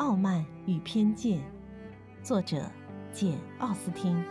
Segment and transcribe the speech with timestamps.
[0.00, 1.38] 傲慢与偏见》，
[2.24, 2.72] 作者
[3.12, 4.24] 简·奥斯汀。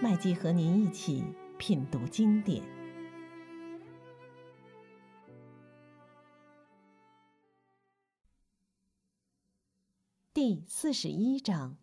[0.00, 1.22] 麦基和您一起
[1.58, 2.62] 品读经典。
[10.32, 11.76] 第四十一章。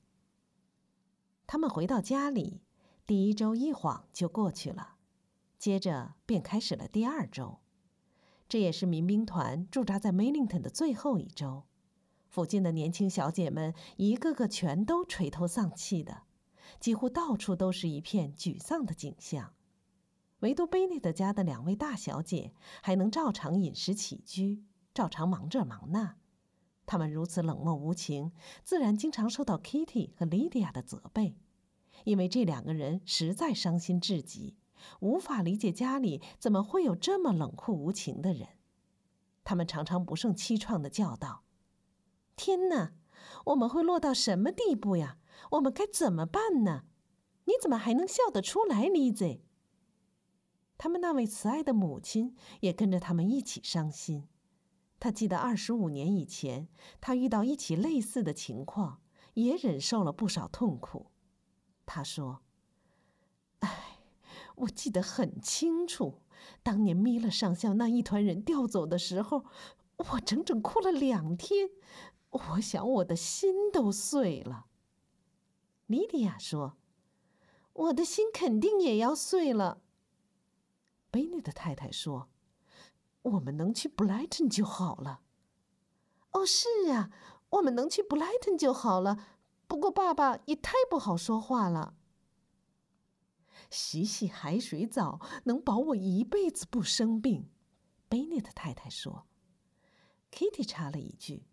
[1.46, 2.62] 他们回到家里，
[3.06, 4.96] 第一周一晃就过去了，
[5.60, 7.60] 接着便开始了第二周。
[8.50, 11.66] 这也是民兵团驻扎在 Millington 的最后一周。
[12.34, 16.24] 附近的年轻小姐们一个个全都垂头丧气的，
[16.80, 19.54] 几乎到处都是一片沮丧的景象。
[20.40, 22.52] 唯独贝内德家的两位大小姐
[22.82, 24.64] 还能照常饮食起居，
[24.96, 26.16] 照常忙这忙那。
[26.88, 28.32] 他们如此冷漠无情，
[28.64, 31.38] 自然经常受到 Kitty 和 Lydia 的责备，
[32.04, 34.56] 因为这两个人实在伤心至极。
[35.02, 38.50] 无法理解家里怎么会有这么冷酷无情的人，
[39.44, 41.44] 他们常常不胜凄怆的叫道
[42.36, 42.94] ：“天哪，
[43.46, 45.18] 我们会落到什么地步呀？
[45.52, 46.84] 我们该怎么办呢？
[47.46, 49.40] 你怎么还能笑得出来，丽子？”
[50.78, 54.28] 他们那位慈爱的母亲也跟着他们一起伤心。
[55.00, 56.68] 他记得二十五年以前，
[57.00, 59.02] 他遇到一起类似的情况，
[59.34, 61.08] 也忍受了不少痛苦。
[61.86, 62.42] 他说。
[64.58, 66.22] 我记得很清楚，
[66.62, 69.46] 当年米勒上校那一团人调走的时候，
[69.98, 71.70] 我整整哭了两天。
[72.34, 74.68] 我想我的心都碎了。
[75.86, 76.78] 莉迪亚说
[77.74, 79.82] ：“我的心肯定也要碎了。”
[81.12, 82.30] 贝内的太太说
[83.22, 85.22] ：“我们能去布莱顿就好了。”
[86.32, 87.12] 哦，是啊，
[87.50, 89.24] 我们能去布莱顿就好了。
[89.68, 91.96] 不过爸爸也太不好说话了。
[93.70, 97.50] 洗洗海水澡能保我一辈子不生病，
[98.10, 99.28] 贝内特太太说。
[100.32, 101.46] Kitty 插了一句：“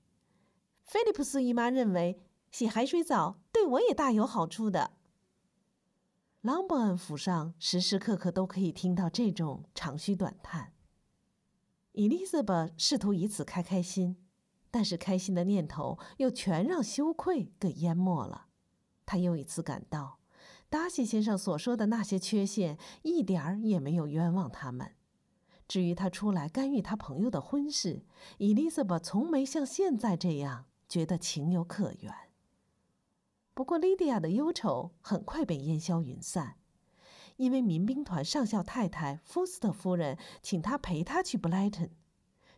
[0.91, 4.91] 菲利普斯姨妈认为洗海水澡对我也大有好处的。”
[6.43, 10.73] 朗伯恩府上时时刻刻都可以听到这种长吁短叹。
[11.93, 14.17] 伊丽莎白试图以此开开心，
[14.69, 18.47] 但是开心的念头又全让羞愧给淹没了。
[19.07, 20.19] 她又一次感到。
[20.69, 24.97] 达西先生所说的那些缺陷，一点儿也没有冤枉他们。
[25.69, 28.05] 至于他出来干预他朋友的婚事，
[28.39, 32.13] 伊丽莎白从没像现在这样觉得情有可原。
[33.55, 36.57] 不过，莉迪亚的忧愁很快被烟消云散，
[37.37, 41.91] 因为民兵团上校太太福斯特夫人请他陪她去布莱顿。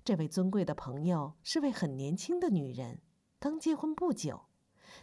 [0.04, 3.03] 这位尊贵的朋友是位很年轻的女人，
[3.38, 4.47] 刚结婚不久。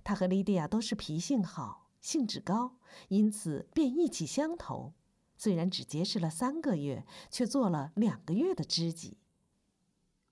[0.03, 1.85] 她和莉迪亚都是脾性好。
[2.01, 2.77] 兴致高，
[3.09, 4.93] 因此便意气相投。
[5.35, 9.17] 虽然只结识了三个月，却做了两个月的知己。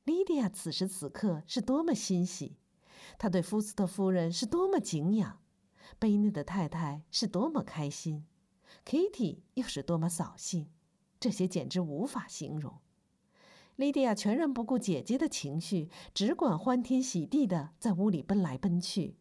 [0.05, 2.55] 莉迪亚此时此刻是多么欣喜，
[3.17, 5.41] 她对福斯特夫人是多么敬仰，
[5.97, 8.25] 贝内的太太是多么开心
[8.85, 10.67] ，Kitty 又是多么扫兴，
[11.19, 12.79] 这些简直无法形容。
[13.75, 19.17] 莉迪亚全然不顾姐姐的情绪，只管欢天喜地的在屋里奔来奔去，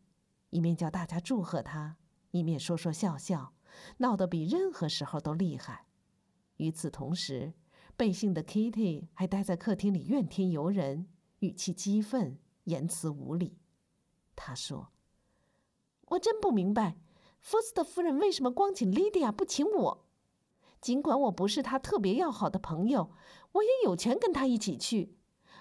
[0.51, 1.97] 一面叫大家祝贺她。
[2.31, 3.55] 一面说说笑笑，
[3.99, 5.87] 闹得比任何时候都厉害。
[6.57, 7.55] 与此同时，
[7.97, 11.07] 背信的 Kitty 还待在客厅里怨天尤人，
[11.39, 13.59] 语气激愤，言辞无礼。
[14.37, 14.93] 他说
[16.09, 16.99] ：“我真不明白，
[17.41, 20.07] 福斯特夫人为什么光请莉迪亚不请我？
[20.81, 23.11] 尽管我不是她特别要好的朋友，
[23.53, 25.17] 我也有权跟她一起去，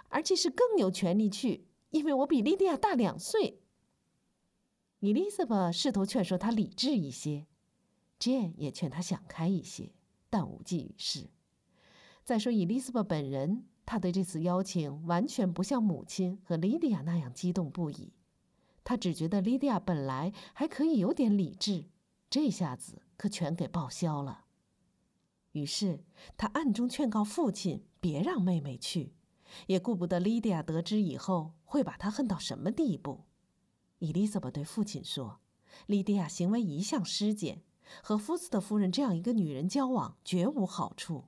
[0.10, 3.62] 而且是更有权利去，因为我比莉迪亚大两岁。”
[5.00, 7.46] 伊丽莎白试图劝说他理智一些
[8.20, 9.94] ，Jane 也劝他想开一些，
[10.30, 11.30] 但无济于事。
[12.24, 18.14] 再说伊丽莎白本人，她对这次邀请完全不像母亲和莉迪亚那样激动不已。
[18.86, 21.90] 他只觉得莉迪亚本来还可以有点理智，
[22.30, 24.46] 这下子可全给报销了。
[25.54, 26.06] 于是
[26.38, 29.14] 他暗中劝告父亲别让妹妹去，
[29.68, 33.26] 也顾不得莉迪亚得知以后会把她恨到什么地步。
[34.00, 35.40] 伊丽莎白对父亲说
[35.88, 37.64] ：“莉迪亚行为一向失检，
[38.04, 41.26] 和福斯特夫人这样一个女人交往绝无好处。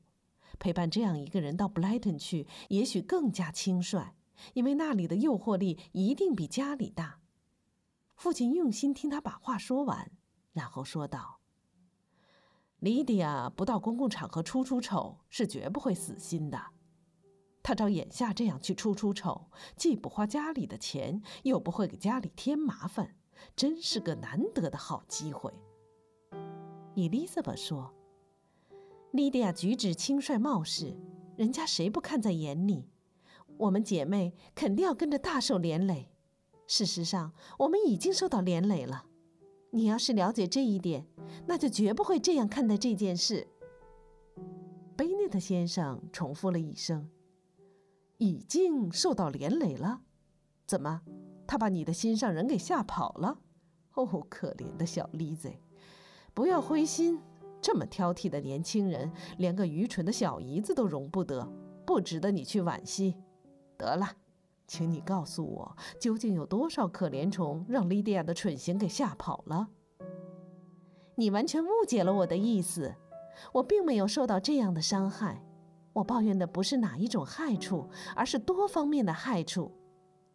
[0.60, 4.14] 陪伴这样一个人到布莱顿去，也许更加轻率，
[4.54, 7.22] 因为那里的诱惑力一定比家里大。”
[8.18, 10.12] 父亲用心听他把话说完，
[10.52, 11.40] 然后说道
[12.82, 16.60] ：“莉迪亚不到公共场合出出丑，是绝不会死心的。”
[17.62, 23.16] 他照眼下这样去出出丑，既不花家里的钱，又不会给家里添麻烦，
[23.56, 25.54] 真是个难得的好机会。
[26.96, 27.94] 伊丽莎白说
[29.14, 30.98] ：“莉迪亚举止轻率冒失，
[31.36, 32.90] 人家谁不看在眼里？
[33.58, 36.10] 我们姐妹肯定要跟着大受连累。”
[36.68, 39.06] 事实上，我们已经受到连累了。
[39.72, 41.08] 你要是了解这一点，
[41.48, 43.48] 那就绝不会这样看待这件事。”
[44.96, 47.10] 贝内特先生重复了一声
[48.18, 50.02] ：“已经受到连累了？
[50.66, 51.02] 怎么，
[51.46, 53.40] 他把你的心上人给吓跑了？
[53.94, 55.52] 哦，可怜的小丽子，
[56.34, 57.20] 不要灰心。
[57.62, 61.48] 这么挑剔的年轻人，连个愚蠢的小姨子都容不得，
[61.86, 63.16] 不值得你去惋惜。
[63.78, 64.12] 得了。”
[64.68, 69.70] 请你告诉我，究竟有多少可怜虫让莉迪亚的蠢行给吓跑了？
[71.16, 72.94] 你完全误解了我的意思，
[73.54, 75.44] 我并没有受到这样的伤害。
[75.94, 79.72] 我抱怨的不是哪一种害处，而是多方面的害处。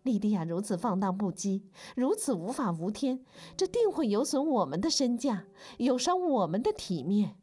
[0.02, 1.62] 莉迪亚如此放荡不羁，
[1.94, 3.24] 如此无法无天，
[3.56, 5.44] 这定会有损我们的身价，
[5.78, 7.36] 有伤我们的体面。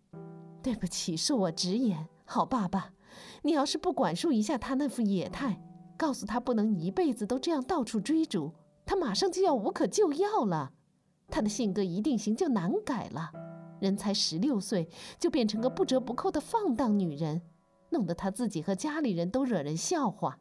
[0.61, 2.09] 对不起，恕我直言。
[2.25, 2.91] 好爸爸，
[3.43, 5.63] 你要是不管束一下他那副野态。
[5.99, 8.53] 告诉他不能一辈子都这样到处追逐，
[8.85, 10.71] 他马上就要无可救药了。
[11.27, 13.29] 他的性格一定行就难改了，
[13.81, 17.41] 人才十六岁就变成个不折不扣的放荡女人，
[17.89, 20.39] 弄得他自己和家里人都惹人笑话。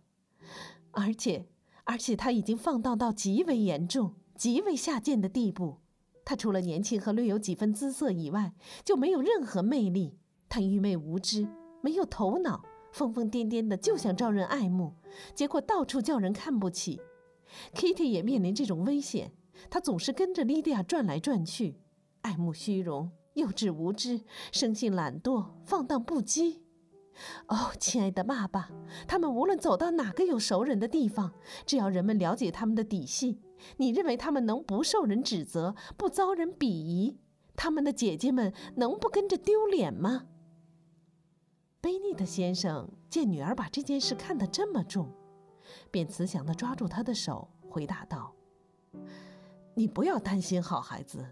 [0.92, 1.48] 而且，
[1.82, 5.78] 而且他已经放荡到极为严重、极为下贱的地步。
[6.24, 10.16] 他除了年轻和略有几分姿色以外，就没有任何魅力。
[10.48, 11.48] 他愚昧无知，
[11.82, 12.64] 没有头脑。
[12.92, 14.94] 疯疯癫癫的，就想招人爱慕，
[15.34, 17.00] 结果到处叫人看不起。
[17.74, 19.32] Kitty 也面临这种危险，
[19.70, 21.76] 她总是跟着莉迪亚转来转去，
[22.22, 24.20] 爱慕虚荣，幼稚无知，
[24.52, 26.58] 生性懒惰，放荡不羁。
[27.48, 28.70] 哦，亲爱的爸爸，
[29.08, 31.32] 他们无论走到哪个有熟人的地方，
[31.66, 33.40] 只要人们了解他们的底细，
[33.78, 37.18] 你认为他们能不受人指责，不遭人鄙夷？
[37.56, 40.26] 他们的姐姐们能不跟着丢脸吗？
[41.80, 45.08] 贝尼特先生见女儿把这件事看得这么重，
[45.92, 48.34] 便慈祥地抓住她的手，回答道
[49.74, 51.24] ：“你不要担心，好孩子，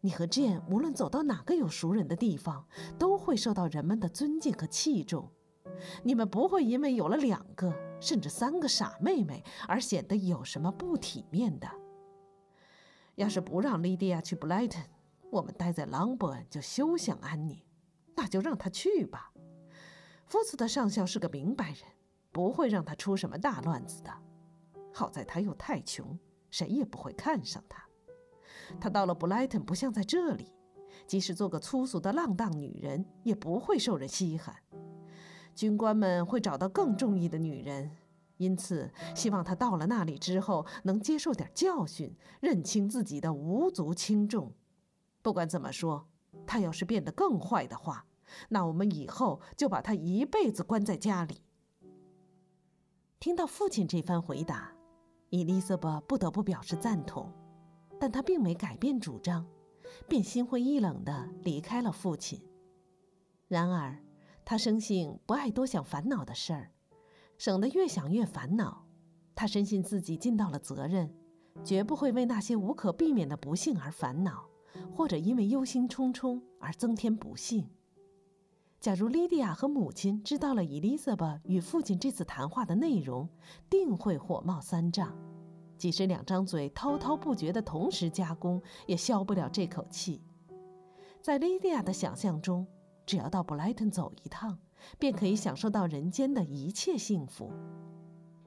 [0.00, 2.66] 你和 Jane 无论走到哪个有熟人的地方，
[2.98, 5.30] 都会受到人们的尊敬和器重。
[6.02, 11.68] 你们不会因为有了两个甚至三个傻妹妹而显得有什么不体面的。
[13.16, 14.82] 要是不让莉迪亚去布莱顿，
[15.30, 17.60] 我们待在朗伯恩就休想安宁。
[18.16, 19.28] 那就让她去吧。”
[20.32, 21.80] 夫斯的上校是个明白人，
[22.32, 24.10] 不会让他出什么大乱子的。
[24.90, 26.18] 好在他又太穷，
[26.50, 27.86] 谁也不会看上他。
[28.80, 30.54] 他到了布莱顿，不像在这里，
[31.06, 34.56] 即使做个粗俗的浪荡女人，也不会受人稀罕。
[35.54, 37.94] 军官们会找到更中意的女人，
[38.38, 44.50] 因此希望他到了那里之后能接受点教训，认清自己的无足轻重。
[45.20, 46.08] 不管怎么说，
[46.46, 48.06] 他要是变得更坏的话。
[48.48, 51.42] 那我们以后就把他一辈子关在家里。
[53.20, 54.72] 听到父亲这番回答，
[55.30, 57.30] 伊丽莎白不得不表示赞同，
[58.00, 59.46] 但她并没改变主张，
[60.08, 62.42] 便心灰意冷地离开了父亲。
[63.46, 63.96] 然而，
[64.44, 66.70] 她生性不爱多想烦恼的事儿，
[67.38, 68.84] 省得越想越烦恼。
[69.34, 71.14] 她深信自己尽到了责任，
[71.62, 74.48] 绝不会为那些无可避免的不幸而烦恼，
[74.92, 77.70] 或者因为忧心忡忡而增添不幸。
[78.82, 83.28] 假如莉迪亚和母亲知道了伊丽莎白与父亲这次谈话的内容，
[83.70, 85.16] 定会火冒三丈。
[85.78, 90.20] 即使两张嘴滔滔不绝地同时加工，也消不了这口气。
[91.20, 92.66] 在莉迪亚的想象中，
[93.06, 94.58] 只要到布莱顿走一趟，
[94.98, 97.52] 便可以享受到人间的一切幸福。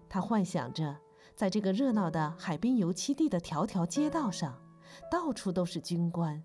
[0.10, 0.98] 她幻想着，
[1.34, 4.62] 在这个热闹的海滨油漆地的条条街道上，
[5.10, 6.44] 到处都是军官。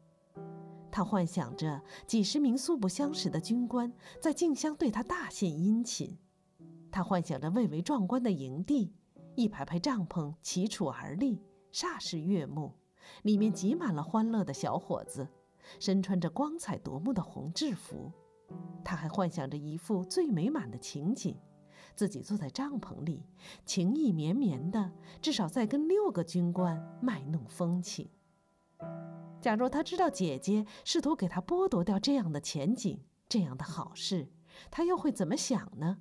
[0.90, 6.18] 他幻想着几十名素不相识的军官在竞相对他大献殷勤，
[6.90, 8.92] 他幻想着蔚为壮观的营地，
[9.36, 11.40] 一排排帐篷齐楚而立，
[11.72, 12.74] 煞是悦目，
[13.22, 15.28] 里面挤满了欢乐的小伙子，
[15.78, 18.12] 身穿着光彩夺目的红制服。
[18.84, 21.36] 他还幻想着一幅最美满的情景：
[21.94, 23.24] 自己坐在帐篷里，
[23.64, 24.90] 情意绵绵的，
[25.22, 28.10] 至少在跟六个军官卖弄风情。
[29.40, 34.30] 假若他知道姐姐试图给他剥夺掉这样的前景、这样的好事，
[34.70, 35.98] 他又会怎么想呢？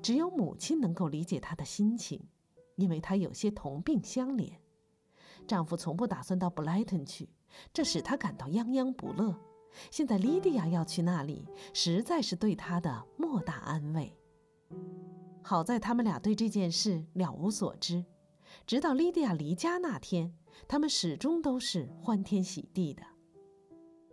[0.00, 2.28] 只有母亲能够理解他的心情，
[2.76, 4.52] 因为她有些同病相怜。
[5.46, 7.28] 丈夫从不打算到布莱顿去，
[7.72, 9.38] 这使她感到泱泱不乐。
[9.90, 14.16] 现在莉迪亚要去那里，实在是对她的莫大安慰。
[15.42, 18.04] 好在他们俩对这件事了无所知，
[18.66, 20.34] 直到莉迪亚离家那天。
[20.66, 23.02] 他们始终都是欢天喜地的。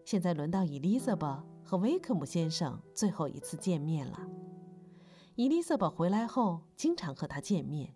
[0.04, 4.20] 现在轮到伊丽莎白和威克姆先生最后一次见面了。
[5.36, 7.96] 伊丽莎白回来后经常和他见面，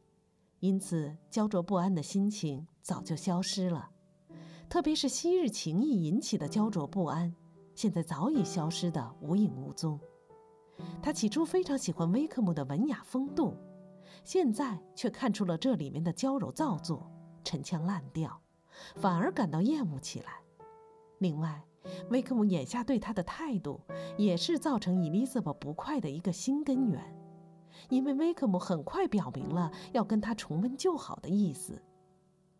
[0.59, 3.89] 因此焦灼不安的心情早就消失了。
[4.69, 7.35] 特别是昔日情谊引起的焦灼不安，
[7.75, 9.99] 现在早已消失得无影无踪。
[11.01, 13.55] 他起初非常喜欢威克姆的文雅风度，
[14.23, 17.09] 现在却看出了这里面的娇柔造作、
[17.45, 18.41] 陈腔滥调，
[18.95, 20.41] 反而感到厌恶起来。
[21.19, 21.63] 另外，
[22.09, 23.79] 威克姆眼下对他的态度，
[24.17, 27.15] 也是造成伊丽莎白不快的一个新根源，
[27.89, 31.81] 因为威克姆很快表明了要跟他重温旧好的意思。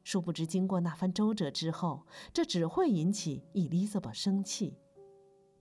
[0.04, 4.77] 殊不知，经过那番周折之后，这只会引起伊丽莎白生气。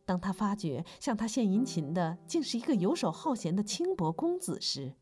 [0.05, 4.95] 当他发觉向他献殷勤的竟是一个游手好闲的轻薄公子时，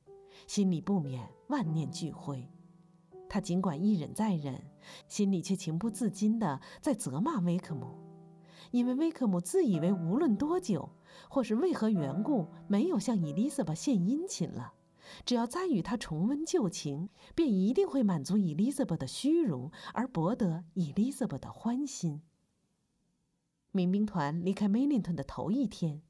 [0.47, 2.49] 心里不免万念俱灰。
[3.33, 4.63] 他尽管一忍再忍，
[5.09, 7.97] 心里却情不自禁地在责骂威克姆，
[8.73, 10.91] 因为威克姆自以为无论多久，
[11.31, 14.75] 或是为何缘故没有向伊丽莎白献殷勤了。
[15.25, 22.21] 只要再与他重温旧情，便一定会满足伊丽莎白的虚荣，而博得伊丽莎白的欢心。
[23.71, 26.03] 民兵团离开梅林顿的头一天，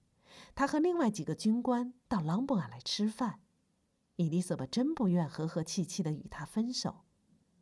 [0.56, 3.38] 他和另外几个军官到朗布尔来吃饭。
[4.16, 7.04] 伊丽莎白真不愿和和气气地与他分手，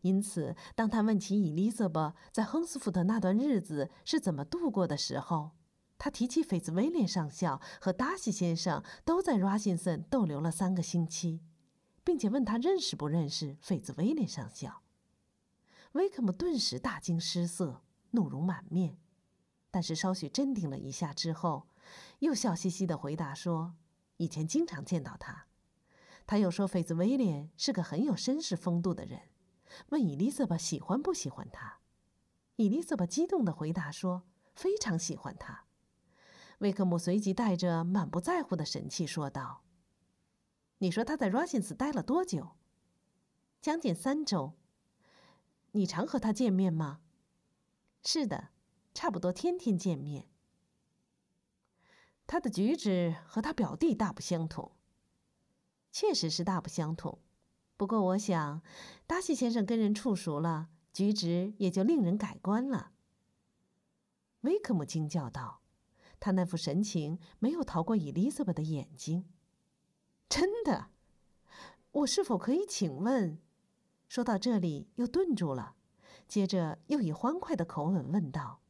[0.02, 5.50] 因此当他问起伊丽莎白在亨斯福德那段日子是怎么度过的时候，
[5.98, 11.42] 他提起菲兹威廉上校和达西先生都在 r 辛森逗留了三个星期，
[12.02, 14.82] 并且问他认识不认识菲兹威廉上校。
[15.92, 18.96] 威克姆顿时大惊失色，怒容满面，
[19.70, 21.66] 但是稍许镇定了一下之后，
[22.20, 23.74] 又笑嘻嘻地回答说
[24.16, 25.46] ：“以前经常见到他。”
[26.26, 29.20] 他又说菲兹威廉是个很有绅士风度的人，
[29.88, 31.80] 问伊丽莎白喜欢不喜欢他。
[32.56, 35.64] 伊丽莎白激动地回答说：“非常喜欢他。”
[36.58, 39.62] 威克姆随即带着满不在乎的神气说道
[40.78, 42.50] ：“你说他在 r 辛斯 s 待了多久？
[43.62, 44.54] 将近三周。
[45.72, 47.00] 你常和他见面吗？
[48.02, 48.48] 是的，
[48.92, 50.28] 差不多天天见面。
[52.26, 54.72] 他的举止和他表弟大不相同。
[55.92, 57.18] 确实是大不相同。
[57.80, 58.60] 不过我想，
[59.06, 62.92] 达西先生跟人处熟了，举止也就令人改观了。”
[64.44, 65.62] 威克姆惊叫道。
[66.18, 69.24] 他那副神情没有逃过伊丽莎白的眼睛。
[70.28, 70.90] 真的，
[71.90, 73.38] 我是否可以请问？
[74.10, 75.76] 说到这里又顿住了，
[76.28, 78.60] 接着又以欢快的口吻问道：“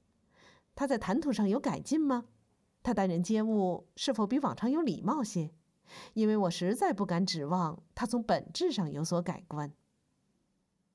[0.76, 2.26] 他在谈吐上有改进吗？
[2.84, 5.50] 他待人接物是否比往常有礼貌些？
[6.14, 9.72] 因为我实在不敢指望他从本质上有所改观。”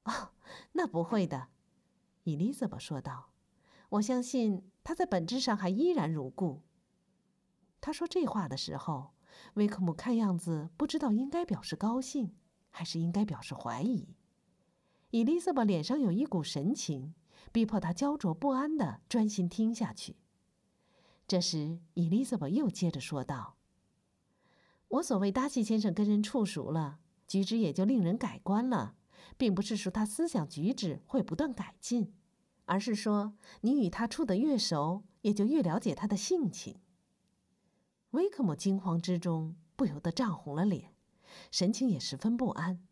[0.05, 0.29] 哦，
[0.73, 1.47] 那不会的，
[2.23, 3.31] 伊丽莎白说道。
[3.89, 6.61] 我相信他在本质上还依然如故。
[7.79, 9.13] 他说这话的时候，
[9.53, 12.35] 威克姆看样子不知道应该表示高兴，
[12.71, 14.15] 还是应该表示怀疑。
[15.11, 17.13] 伊丽莎白脸上有一股神情，
[17.51, 20.17] 逼迫他焦灼不安的专心听下去。
[21.27, 23.55] 这时，伊丽莎白又接着说道
[24.88, 28.96] ：“我所谓达西先生跟人处熟了，举止也就令人改观了，
[29.38, 32.13] 并不是说他思想举止会不断改进。”
[32.68, 36.80] 而是说，你与他处得越熟，也就越了解他的性情。
[38.10, 40.96] 威克姆惊慌之中不由得涨红了脸，
[41.51, 42.84] 神情也十分不安。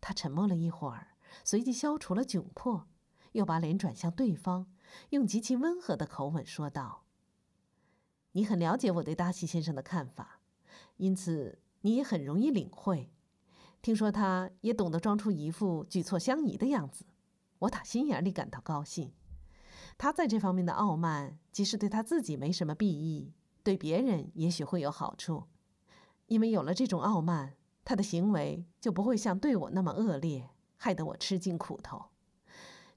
[0.00, 2.86] 他沉默了一会儿，随即消除了窘迫，
[3.32, 4.70] 又把脸转向对方，
[5.10, 7.04] 用极其温和的口吻说道
[8.30, 10.35] ：“你很了解我对达西先生的看法，
[10.96, 13.10] 因此你也很容易领会。
[13.82, 17.04] 听说他也懂得装出一副举措相宜的样子。”
[17.60, 19.12] 我打心眼里感到高兴，
[19.96, 25.44] 他在这方面的傲慢，即使对他自己没什么裨益，对别人也许会有好处。
[26.26, 32.06] 因为有了这种傲慢，他的行为就不会像对我那么恶劣，害得我吃尽苦头。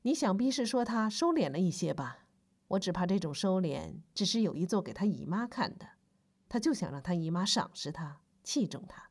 [0.02, 2.26] 你想必是说他收敛了一些吧？
[2.70, 5.88] 我只怕这种收敛只是有意做给他姨妈看的，
[6.50, 9.10] 他就想让他姨妈赏识他、器重他。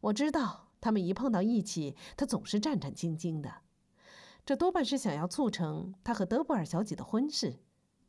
[0.00, 3.62] 我知道他们一碰到一起，他总是战战兢兢的。
[4.44, 7.60] 这多半是想要促成他和德布尔小姐的婚事，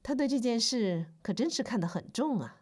[0.02, 2.62] 他对这件事可真是看得很重啊。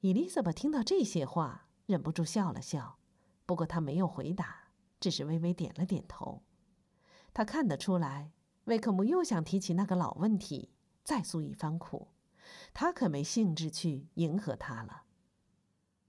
[0.00, 2.98] 伊丽莎白听到这些话，忍不住笑了笑，
[3.46, 4.68] 不过她没有回答，
[5.00, 6.42] 只是微微点了点头。
[7.32, 8.30] 她看得出来，
[8.64, 10.70] 威克姆又想提起那个老问题，
[11.02, 12.08] 再诉一番苦，
[12.72, 15.02] 他可没兴致去迎合他了。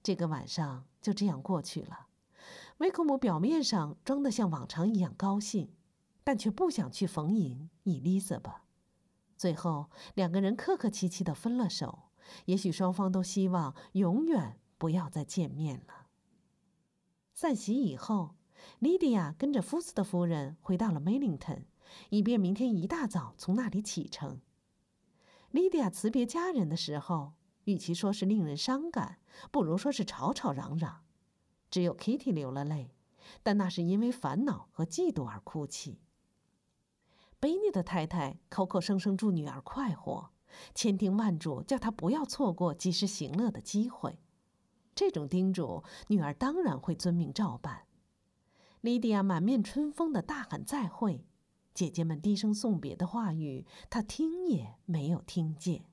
[0.03, 2.07] 这个晚上就这样过去了，
[2.77, 5.73] 威克姆表面上装得像往常一样高兴。
[6.23, 8.63] 但却不想去逢迎伊丽莎白。
[9.37, 12.09] 最后，两个人客客气气的分了手。
[12.43, 16.07] 也许双方都希望永远不要再见面了。
[17.33, 18.35] 散席以后，
[18.79, 21.65] 莉迪亚跟着福斯的夫人回到了梅林顿，
[22.09, 24.41] 以便明天一大早从那里启程。
[25.51, 29.19] 莉迪亚辞别家人的时候，与其说是令人伤感，
[29.51, 31.03] 不如说是吵吵嚷嚷。
[31.69, 32.91] 只有 Kitty 流了泪，
[33.43, 35.99] 但那是因为烦恼和嫉妒而哭泣。
[37.39, 40.31] 贝尼的太太口口声声祝女儿快活，
[40.73, 44.19] 千叮万嘱叫她不要错过及时行乐的机会。
[44.95, 47.83] 这种叮嘱，女儿当然会遵命照办。
[48.81, 51.25] 莉迪亚满面春风的大喊再会，
[51.77, 55.83] 姐姐们低声送别的话语，他听也没有听见。